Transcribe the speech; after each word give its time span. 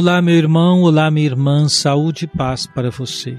Olá, 0.00 0.22
meu 0.22 0.36
irmão, 0.36 0.82
olá, 0.82 1.10
minha 1.10 1.26
irmã, 1.26 1.68
saúde 1.68 2.24
e 2.24 2.28
paz 2.28 2.68
para 2.68 2.88
você. 2.88 3.36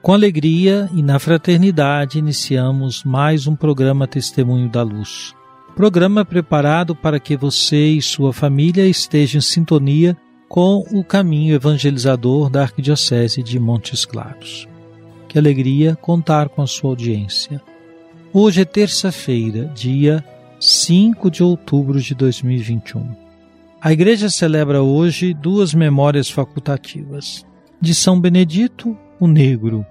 Com 0.00 0.14
alegria 0.14 0.88
e 0.94 1.02
na 1.02 1.18
fraternidade, 1.18 2.18
iniciamos 2.18 3.04
mais 3.04 3.46
um 3.46 3.54
programa 3.54 4.06
Testemunho 4.06 4.66
da 4.70 4.82
Luz. 4.82 5.34
Programa 5.76 6.24
preparado 6.24 6.96
para 6.96 7.20
que 7.20 7.36
você 7.36 7.88
e 7.88 8.00
sua 8.00 8.32
família 8.32 8.88
estejam 8.88 9.40
em 9.40 9.42
sintonia 9.42 10.16
com 10.48 10.78
o 10.90 11.04
caminho 11.04 11.54
evangelizador 11.54 12.48
da 12.48 12.62
Arquidiocese 12.62 13.42
de 13.42 13.60
Montes 13.60 14.06
Claros. 14.06 14.66
Que 15.28 15.38
alegria 15.38 15.94
contar 15.96 16.48
com 16.48 16.62
a 16.62 16.66
sua 16.66 16.88
audiência. 16.92 17.60
Hoje 18.32 18.62
é 18.62 18.64
terça-feira, 18.64 19.70
dia 19.74 20.24
5 20.58 21.30
de 21.30 21.42
outubro 21.42 22.00
de 22.00 22.14
2021. 22.14 23.23
A 23.84 23.92
igreja 23.92 24.30
celebra 24.30 24.82
hoje 24.82 25.34
duas 25.34 25.74
memórias 25.74 26.30
facultativas. 26.30 27.44
De 27.78 27.94
São 27.94 28.18
Benedito, 28.18 28.96
o 29.20 29.26
Negro. 29.26 29.84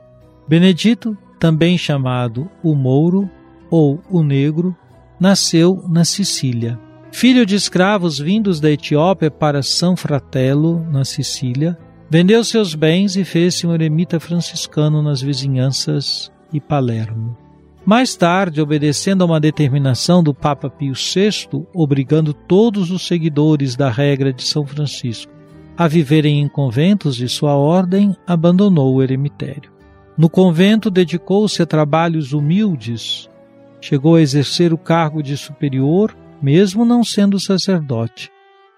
Benedito, 0.48 1.16
também 1.40 1.78
chamado 1.78 2.50
o 2.64 2.74
Mouro 2.74 3.30
ou 3.70 4.02
o 4.10 4.24
Negro, 4.24 4.76
nasceu 5.20 5.86
na 5.88 6.04
Sicília. 6.04 6.80
Filho 7.12 7.46
de 7.46 7.54
escravos 7.54 8.18
vindos 8.18 8.60
da 8.60 8.72
Etiópia 8.72 9.30
para 9.30 9.62
São 9.62 9.96
Fratello, 9.96 10.84
na 10.90 11.06
Sicília, 11.06 11.78
vendeu 12.10 12.44
seus 12.44 12.74
bens 12.74 13.16
e 13.16 13.24
fez-se 13.24 13.68
um 13.68 13.76
eremita 13.76 14.20
franciscano 14.20 15.04
nas 15.04 15.22
vizinhanças 15.22 16.32
e 16.52 16.60
Palermo. 16.60 17.43
Mais 17.86 18.16
tarde, 18.16 18.62
obedecendo 18.62 19.24
a 19.24 19.26
uma 19.26 19.40
determinação 19.40 20.24
do 20.24 20.34
Papa 20.34 20.70
Pio 20.70 20.94
VI, 20.94 21.66
obrigando 21.74 22.34
todos 22.34 22.92
os 22.92 23.06
seguidores 23.06 23.76
da 23.76 23.90
regra 23.90 24.32
de 24.32 24.44
São 24.44 24.66
Francisco 24.66 25.34
a 25.76 25.88
viverem 25.88 26.40
em 26.40 26.48
conventos 26.48 27.16
de 27.16 27.28
sua 27.28 27.56
ordem, 27.56 28.16
abandonou 28.28 28.94
o 28.94 29.02
eremitério. 29.02 29.72
No 30.16 30.30
convento, 30.30 30.92
dedicou-se 30.92 31.60
a 31.62 31.66
trabalhos 31.66 32.34
humildes. 32.34 33.28
Chegou 33.82 34.16
a 34.16 34.22
exercer 34.22 34.72
o 34.72 34.78
cargo 34.78 35.24
de 35.24 35.36
superior, 35.36 36.16
mesmo 36.42 36.86
não 36.86 37.04
sendo 37.04 37.40
sacerdote. 37.40 38.32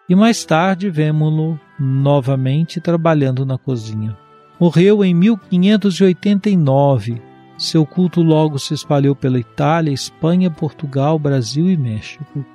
E 0.08 0.16
mais 0.16 0.46
tarde 0.46 0.90
vemos-lo 0.90 1.60
novamente 1.78 2.80
trabalhando 2.80 3.46
na 3.46 3.58
cozinha. 3.58 4.18
Morreu 4.60 5.04
em 5.04 5.14
1589 5.14 7.22
seu 7.58 7.86
culto 7.86 8.22
logo 8.22 8.60
se 8.60 8.74
espalhou 8.74 9.16
pela 9.16 9.40
Itália, 9.40 9.94
Espanha, 9.94 10.52
Portugal, 10.52 11.18
Brasil 11.18 11.70
e 11.70 11.78
México. 11.78 12.46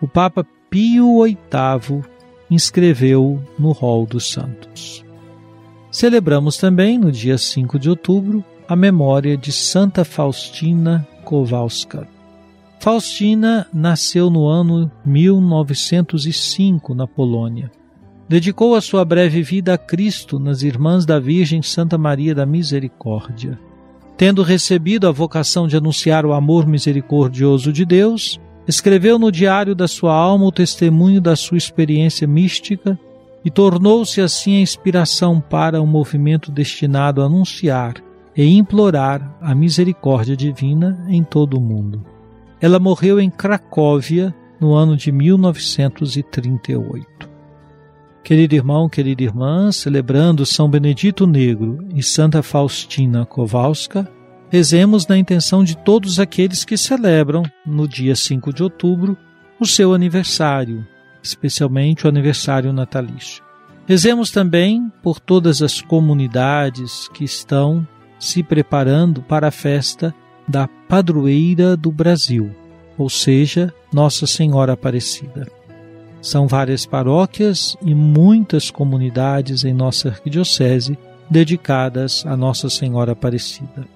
O 0.00 0.06
Papa 0.06 0.46
Pio 0.70 1.22
VIII 1.24 2.02
inscreveu 2.50 3.42
no 3.58 3.72
rol 3.72 4.06
dos 4.06 4.30
santos. 4.30 5.04
Celebramos 5.90 6.56
também, 6.58 6.98
no 6.98 7.10
dia 7.10 7.38
5 7.38 7.78
de 7.78 7.90
outubro, 7.90 8.44
a 8.68 8.76
memória 8.76 9.36
de 9.36 9.50
Santa 9.52 10.04
Faustina 10.04 11.06
Kowalska. 11.24 12.06
Faustina 12.78 13.66
nasceu 13.72 14.28
no 14.28 14.46
ano 14.46 14.90
1905 15.04 16.94
na 16.94 17.06
Polônia. 17.06 17.70
Dedicou 18.28 18.74
a 18.74 18.80
sua 18.80 19.04
breve 19.04 19.42
vida 19.42 19.74
a 19.74 19.78
Cristo 19.78 20.38
nas 20.38 20.62
Irmãs 20.62 21.06
da 21.06 21.18
Virgem 21.18 21.62
Santa 21.62 21.96
Maria 21.96 22.34
da 22.34 22.44
Misericórdia. 22.44 23.58
Tendo 24.16 24.42
recebido 24.42 25.06
a 25.06 25.12
vocação 25.12 25.68
de 25.68 25.76
anunciar 25.76 26.24
o 26.24 26.32
amor 26.32 26.66
misericordioso 26.66 27.70
de 27.70 27.84
Deus, 27.84 28.40
escreveu 28.66 29.18
no 29.18 29.30
diário 29.30 29.74
da 29.74 29.86
sua 29.86 30.14
alma 30.14 30.46
o 30.46 30.52
testemunho 30.52 31.20
da 31.20 31.36
sua 31.36 31.58
experiência 31.58 32.26
mística 32.26 32.98
e 33.44 33.50
tornou-se 33.50 34.18
assim 34.20 34.56
a 34.56 34.60
inspiração 34.60 35.40
para 35.40 35.82
um 35.82 35.86
movimento 35.86 36.50
destinado 36.50 37.20
a 37.20 37.26
anunciar 37.26 37.96
e 38.34 38.56
implorar 38.56 39.36
a 39.40 39.54
misericórdia 39.54 40.36
divina 40.36 41.04
em 41.08 41.22
todo 41.22 41.58
o 41.58 41.60
mundo. 41.60 42.02
Ela 42.60 42.78
morreu 42.78 43.18
em 43.20 43.30
Cracóvia 43.30 44.34
no 44.58 44.74
ano 44.74 44.96
de 44.96 45.12
1938. 45.12 47.25
Querido 48.26 48.56
irmão, 48.56 48.88
querida 48.88 49.22
irmã, 49.22 49.70
celebrando 49.70 50.44
São 50.44 50.68
Benedito 50.68 51.28
Negro 51.28 51.86
e 51.94 52.02
Santa 52.02 52.42
Faustina 52.42 53.24
Kowalska, 53.24 54.10
rezemos 54.50 55.06
na 55.06 55.16
intenção 55.16 55.62
de 55.62 55.76
todos 55.76 56.18
aqueles 56.18 56.64
que 56.64 56.76
celebram, 56.76 57.44
no 57.64 57.86
dia 57.86 58.16
5 58.16 58.52
de 58.52 58.64
outubro, 58.64 59.16
o 59.60 59.64
seu 59.64 59.94
aniversário, 59.94 60.84
especialmente 61.22 62.04
o 62.04 62.08
aniversário 62.08 62.72
natalício. 62.72 63.44
Rezemos 63.86 64.32
também 64.32 64.90
por 65.04 65.20
todas 65.20 65.62
as 65.62 65.80
comunidades 65.80 67.06
que 67.14 67.22
estão 67.22 67.86
se 68.18 68.42
preparando 68.42 69.22
para 69.22 69.46
a 69.46 69.52
festa 69.52 70.12
da 70.48 70.66
padroeira 70.66 71.76
do 71.76 71.92
Brasil, 71.92 72.50
ou 72.98 73.08
seja, 73.08 73.72
Nossa 73.92 74.26
Senhora 74.26 74.72
Aparecida. 74.72 75.46
São 76.26 76.48
várias 76.48 76.84
paróquias 76.84 77.76
e 77.80 77.94
muitas 77.94 78.68
comunidades 78.68 79.64
em 79.64 79.72
nossa 79.72 80.08
arquidiocese 80.08 80.98
dedicadas 81.30 82.26
a 82.26 82.36
Nossa 82.36 82.68
Senhora 82.68 83.12
Aparecida. 83.12 83.86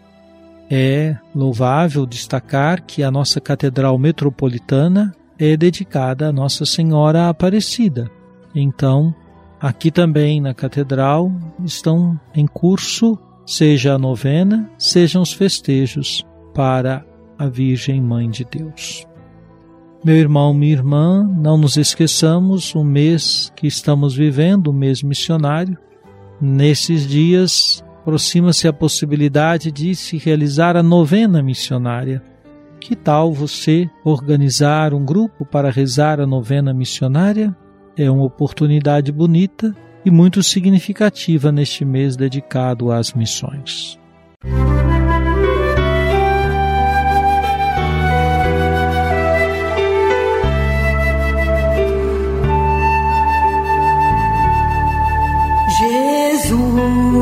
É 0.70 1.16
louvável 1.34 2.06
destacar 2.06 2.84
que 2.86 3.02
a 3.02 3.10
nossa 3.10 3.40
Catedral 3.40 3.98
Metropolitana 3.98 5.12
é 5.36 5.56
dedicada 5.56 6.28
a 6.28 6.32
Nossa 6.32 6.64
Senhora 6.64 7.28
Aparecida. 7.28 8.08
Então, 8.54 9.12
aqui 9.60 9.90
também 9.90 10.40
na 10.40 10.54
Catedral 10.54 11.32
estão 11.64 12.16
em 12.32 12.46
curso, 12.46 13.18
seja 13.44 13.94
a 13.94 13.98
novena, 13.98 14.70
sejam 14.78 15.20
os 15.20 15.32
festejos 15.32 16.24
para 16.54 17.04
a 17.36 17.48
Virgem 17.48 18.00
Mãe 18.00 18.30
de 18.30 18.44
Deus. 18.44 19.09
Meu 20.02 20.16
irmão, 20.16 20.54
minha 20.54 20.72
irmã, 20.72 21.30
não 21.36 21.58
nos 21.58 21.76
esqueçamos 21.76 22.74
o 22.74 22.82
mês 22.82 23.52
que 23.54 23.66
estamos 23.66 24.14
vivendo, 24.14 24.68
o 24.68 24.72
mês 24.72 25.02
missionário. 25.02 25.76
Nesses 26.40 27.06
dias, 27.06 27.84
aproxima-se 28.00 28.66
a 28.66 28.72
possibilidade 28.72 29.70
de 29.70 29.94
se 29.94 30.16
realizar 30.16 30.74
a 30.74 30.82
novena 30.82 31.42
missionária. 31.42 32.22
Que 32.80 32.96
tal 32.96 33.30
você 33.30 33.90
organizar 34.02 34.94
um 34.94 35.04
grupo 35.04 35.44
para 35.44 35.70
rezar 35.70 36.18
a 36.18 36.26
novena 36.26 36.72
missionária? 36.72 37.54
É 37.94 38.10
uma 38.10 38.24
oportunidade 38.24 39.12
bonita 39.12 39.76
e 40.02 40.10
muito 40.10 40.42
significativa 40.42 41.52
neste 41.52 41.84
mês 41.84 42.16
dedicado 42.16 42.90
às 42.90 43.12
missões. 43.12 44.00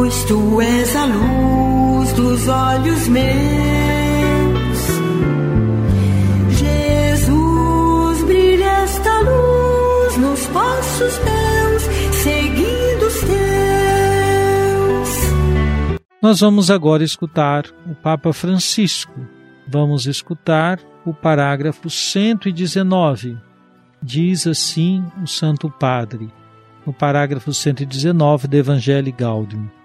Tu 0.09 0.61
és 0.63 0.97
a 0.97 1.05
luz 1.05 2.13
dos 2.13 2.49
olhos 2.49 3.09
meus. 3.09 3.29
Jesus, 6.59 8.25
brilha 8.25 8.85
esta 8.85 9.21
luz 9.21 10.17
nos 10.17 10.47
passos 10.47 11.19
teus, 11.19 11.83
seguindo 12.23 13.07
os 13.07 13.21
teus. 13.21 13.31
Nós 16.23 16.41
vamos 16.41 16.71
agora 16.71 17.05
escutar 17.05 17.67
o 17.87 17.95
Papa 17.95 18.33
Francisco. 18.33 19.21
Vamos 19.67 20.07
escutar 20.07 20.81
o 21.05 21.13
parágrafo 21.13 21.91
119. 21.91 23.37
Diz 24.03 24.47
assim 24.47 25.05
o 25.23 25.27
Santo 25.27 25.71
Padre, 25.71 26.33
no 26.87 26.95
parágrafo 26.95 27.53
119 27.53 28.49
do 28.49 28.57
Evangelho 28.57 29.13
Gaudium. 29.13 29.78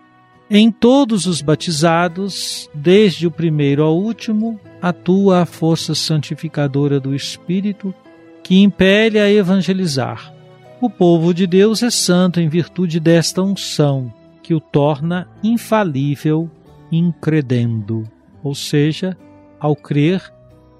Em 0.55 0.69
todos 0.69 1.25
os 1.25 1.41
batizados, 1.41 2.69
desde 2.75 3.25
o 3.25 3.31
primeiro 3.31 3.81
ao 3.81 3.97
último, 3.97 4.59
atua 4.79 5.39
a 5.39 5.45
força 5.47 5.95
santificadora 5.95 7.00
do 7.00 7.15
Espírito 7.15 7.91
que 8.44 8.61
impele 8.61 9.19
a 9.19 9.31
evangelizar. 9.31 10.31
O 10.79 10.91
povo 10.91 11.33
de 11.33 11.47
Deus 11.47 11.81
é 11.81 11.89
santo 11.89 12.39
em 12.39 12.47
virtude 12.47 13.00
desta 13.00 13.41
unção, 13.41 14.13
que 14.44 14.53
o 14.53 14.59
torna 14.59 15.27
infalível 15.44 16.47
incredendo. 16.91 18.03
Ou 18.44 18.53
seja, 18.53 19.17
ao 19.59 19.75
crer, 19.75 20.21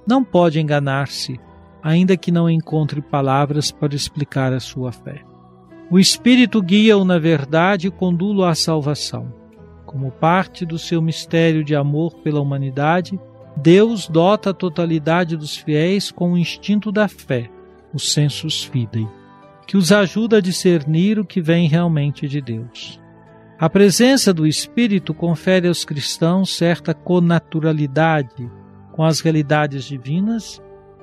não 0.06 0.24
pode 0.24 0.60
enganar-se, 0.60 1.40
ainda 1.81 2.16
que 2.16 2.31
não 2.31 2.48
encontre 2.48 3.02
palavras 3.02 3.72
para 3.72 3.96
explicar 3.96 4.54
a 4.54 4.60
sua 4.60 4.92
fé. 4.92 5.24
O 5.90 5.98
Espírito 5.98 6.62
guia-o 6.62 7.04
na 7.04 7.18
verdade 7.18 7.88
e 7.88 7.92
conduz-o 7.92 8.44
à 8.44 8.54
salvação. 8.54 9.42
Como 9.94 10.10
parte 10.10 10.66
do 10.66 10.80
seu 10.80 11.04
mistério 11.04 11.63
de 11.63 11.75
amor 11.75 12.16
pela 12.16 12.42
humanidade, 12.42 13.19
Deus 13.56 14.07
dota 14.07 14.50
a 14.50 14.54
totalidade 14.54 15.38
dos 15.38 15.56
fiéis 15.56 16.10
com 16.10 16.34
o 16.34 16.38
instinto 16.38 16.92
da 16.92 17.07
fé, 17.07 17.48
o 17.94 18.00
sensus 18.00 18.63
fidei, 18.63 19.07
que 19.68 19.78
os 19.78 19.92
ajuda 19.92 20.38
a 20.38 20.42
discernir 20.42 21.19
o 21.19 21.25
que 21.25 21.40
vem 21.40 21.68
realmente 21.68 22.28
de 22.28 22.42
Deus. 22.42 23.00
A 23.60 23.69
presença 23.69 24.34
do 24.34 24.48
Espírito 24.48 25.13
confere 25.13 25.68
aos 25.68 25.86
cristãos 25.86 26.57
certa 26.57 26.96
connaturalidade 26.96 28.50
com 28.94 29.04
as 29.04 29.19
realidades 29.19 29.84
divinas 29.84 30.60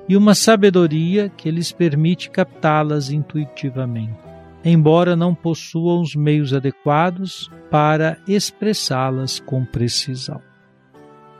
e 0.09 0.17
uma 0.17 0.35
sabedoria 0.35 1.29
que 1.29 1.49
lhes 1.49 1.71
permite 1.71 2.29
captá-las 2.29 3.09
intuitivamente, 3.09 4.19
embora 4.63 5.15
não 5.15 5.33
possuam 5.33 6.01
os 6.01 6.15
meios 6.15 6.53
adequados 6.53 7.49
para 7.69 8.17
expressá-las 8.27 9.39
com 9.39 9.65
precisão. 9.65 10.41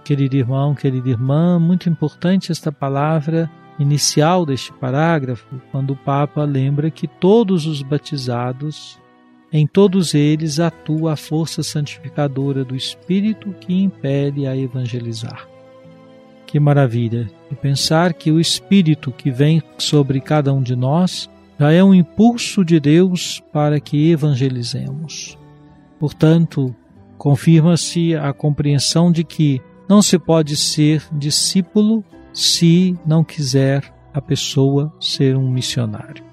Querido 0.04 0.36
irmão, 0.36 0.74
querida 0.74 1.10
irmã, 1.10 1.60
muito 1.60 1.88
importante 1.90 2.52
esta 2.52 2.72
palavra 2.72 3.50
inicial 3.78 4.46
deste 4.46 4.74
parágrafo, 4.74 5.62
quando 5.72 5.92
o 5.92 5.96
Papa 5.96 6.44
lembra 6.44 6.90
que 6.90 7.08
todos 7.08 7.66
os 7.66 7.82
batizados, 7.82 9.00
em 9.52 9.68
todos 9.68 10.14
eles 10.14 10.60
atua 10.60 11.14
a 11.14 11.16
força 11.16 11.62
santificadora 11.62 12.64
do 12.64 12.76
Espírito 12.76 13.54
que 13.60 13.74
impele 13.74 14.48
a 14.48 14.56
evangelizar. 14.56 15.48
Que 16.48 16.60
maravilha! 16.60 17.30
E 17.50 17.56
pensar 17.56 18.14
que 18.14 18.32
o 18.32 18.40
Espírito 18.40 19.12
que 19.12 19.32
vem 19.32 19.62
sobre 19.78 20.20
cada 20.20 20.54
um 20.54 20.62
de 20.62 20.76
nós 20.76 21.30
já 21.60 21.72
é 21.72 21.84
um 21.84 21.94
impulso 21.94 22.66
de 22.66 22.80
Deus 22.80 23.42
para 23.52 23.80
que 23.80 24.10
evangelizemos. 24.12 25.38
Portanto, 26.00 26.76
confirma-se 27.18 28.16
a 28.16 28.34
compreensão 28.34 29.12
de 29.12 29.24
que 29.24 29.62
não 29.88 30.02
se 30.02 30.18
pode 30.18 30.56
ser 30.56 31.04
discípulo 31.12 32.04
se 32.34 32.98
não 33.06 33.24
quiser 33.24 33.94
a 34.14 34.22
pessoa 34.22 34.92
ser 35.00 35.38
um 35.38 35.50
missionário. 35.50 36.24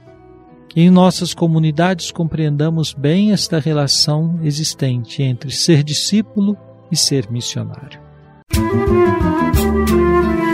Que 0.68 0.80
em 0.80 0.90
nossas 0.90 1.34
comunidades 1.34 2.10
compreendamos 2.10 2.92
bem 2.92 3.32
esta 3.32 3.58
relação 3.58 4.38
existente 4.42 5.22
entre 5.22 5.50
ser 5.50 5.82
discípulo 5.82 6.56
e 6.90 6.96
ser 6.96 7.30
missionário. 7.30 8.00
Música 8.54 10.47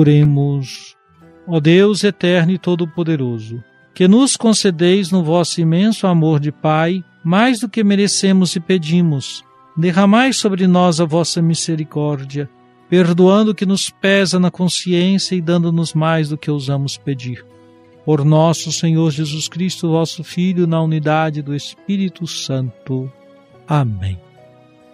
Oremos. 0.00 0.96
Ó 1.46 1.60
Deus 1.60 2.04
eterno 2.04 2.52
e 2.52 2.58
todo-poderoso, 2.58 3.62
que 3.94 4.08
nos 4.08 4.34
concedeis 4.34 5.10
no 5.10 5.22
vosso 5.22 5.60
imenso 5.60 6.06
amor 6.06 6.40
de 6.40 6.50
Pai 6.50 7.04
mais 7.22 7.60
do 7.60 7.68
que 7.68 7.84
merecemos 7.84 8.56
e 8.56 8.60
pedimos, 8.60 9.44
derramai 9.76 10.32
sobre 10.32 10.66
nós 10.66 11.00
a 11.00 11.04
vossa 11.04 11.42
misericórdia, 11.42 12.48
perdoando 12.88 13.50
o 13.50 13.54
que 13.54 13.66
nos 13.66 13.90
pesa 13.90 14.40
na 14.40 14.50
consciência 14.50 15.34
e 15.34 15.40
dando-nos 15.42 15.92
mais 15.92 16.30
do 16.30 16.38
que 16.38 16.50
ousamos 16.50 16.96
pedir. 16.96 17.44
Por 18.02 18.24
nosso 18.24 18.72
Senhor 18.72 19.10
Jesus 19.10 19.48
Cristo, 19.48 19.90
vosso 19.90 20.24
Filho, 20.24 20.66
na 20.66 20.80
unidade 20.80 21.42
do 21.42 21.54
Espírito 21.54 22.26
Santo. 22.26 23.12
Amém. 23.68 24.18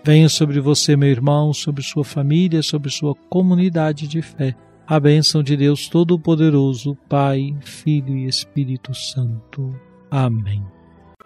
Venha 0.05 0.29
sobre 0.29 0.59
você, 0.59 0.97
meu 0.97 1.09
irmão, 1.09 1.53
sobre 1.53 1.85
sua 1.85 2.05
família, 2.05 2.61
sobre 2.61 2.91
sua 2.91 3.15
comunidade 3.31 4.09
de 4.09 4.21
fé 4.21 4.57
a 4.87 5.01
bênção 5.01 5.43
de 5.43 5.57
Deus 5.57 5.89
Todo-Poderoso, 5.89 6.97
Pai, 7.09 7.57
Filho 7.61 8.17
e 8.17 8.27
Espírito 8.27 8.95
Santo. 8.95 9.75
Amém. 10.11 10.63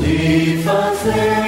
de 0.00 0.62
fazer 0.62 1.47